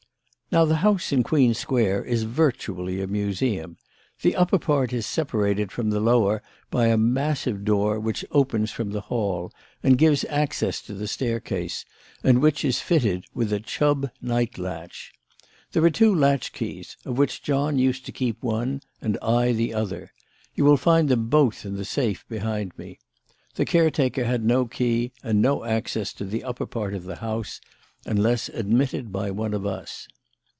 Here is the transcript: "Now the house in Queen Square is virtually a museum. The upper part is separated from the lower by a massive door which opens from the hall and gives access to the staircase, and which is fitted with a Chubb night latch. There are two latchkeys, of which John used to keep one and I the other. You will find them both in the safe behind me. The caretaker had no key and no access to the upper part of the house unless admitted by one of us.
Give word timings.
"Now 0.53 0.65
the 0.65 0.75
house 0.83 1.13
in 1.13 1.23
Queen 1.23 1.53
Square 1.53 2.03
is 2.03 2.23
virtually 2.23 3.01
a 3.01 3.07
museum. 3.07 3.77
The 4.21 4.35
upper 4.35 4.59
part 4.59 4.91
is 4.91 5.05
separated 5.05 5.71
from 5.71 5.91
the 5.91 6.01
lower 6.01 6.43
by 6.69 6.87
a 6.87 6.97
massive 6.97 7.63
door 7.63 7.97
which 8.01 8.25
opens 8.31 8.69
from 8.69 8.91
the 8.91 8.99
hall 9.07 9.53
and 9.81 9.97
gives 9.97 10.25
access 10.25 10.81
to 10.81 10.93
the 10.93 11.07
staircase, 11.07 11.85
and 12.21 12.41
which 12.41 12.65
is 12.65 12.81
fitted 12.81 13.23
with 13.33 13.53
a 13.53 13.61
Chubb 13.61 14.11
night 14.21 14.57
latch. 14.57 15.13
There 15.71 15.85
are 15.85 15.89
two 15.89 16.13
latchkeys, 16.13 16.97
of 17.05 17.17
which 17.17 17.41
John 17.41 17.79
used 17.79 18.05
to 18.07 18.11
keep 18.11 18.43
one 18.43 18.81
and 19.01 19.17
I 19.21 19.53
the 19.53 19.73
other. 19.73 20.11
You 20.53 20.65
will 20.65 20.75
find 20.75 21.07
them 21.07 21.29
both 21.29 21.65
in 21.65 21.77
the 21.77 21.85
safe 21.85 22.27
behind 22.27 22.77
me. 22.77 22.99
The 23.55 23.63
caretaker 23.63 24.25
had 24.25 24.43
no 24.43 24.65
key 24.65 25.13
and 25.23 25.41
no 25.41 25.63
access 25.63 26.11
to 26.15 26.25
the 26.25 26.43
upper 26.43 26.65
part 26.65 26.93
of 26.93 27.05
the 27.05 27.15
house 27.23 27.61
unless 28.05 28.49
admitted 28.49 29.13
by 29.13 29.31
one 29.31 29.53
of 29.53 29.65
us. 29.65 30.09